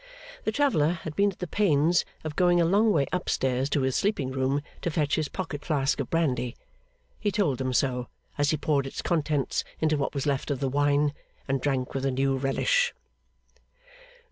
The 0.45 0.51
traveller 0.51 0.93
had 1.03 1.15
been 1.15 1.31
at 1.31 1.37
the 1.37 1.45
pains 1.45 2.05
of 2.23 2.35
going 2.35 2.59
a 2.59 2.65
long 2.65 2.91
way 2.91 3.05
up 3.11 3.29
stairs 3.29 3.69
to 3.69 3.81
his 3.81 3.95
sleeping 3.95 4.31
room 4.31 4.63
to 4.81 4.89
fetch 4.89 5.13
his 5.13 5.27
pocket 5.29 5.63
flask 5.63 5.99
of 5.99 6.09
brandy. 6.09 6.55
He 7.19 7.31
told 7.31 7.59
them 7.59 7.71
so, 7.71 8.07
as 8.35 8.49
he 8.49 8.57
poured 8.57 8.87
its 8.87 9.03
contents 9.03 9.63
into 9.79 9.97
what 9.97 10.15
was 10.15 10.25
left 10.25 10.49
of 10.49 10.59
the 10.59 10.69
wine, 10.69 11.13
and 11.47 11.61
drank 11.61 11.93
with 11.93 12.03
a 12.03 12.09
new 12.09 12.35
relish. 12.35 12.95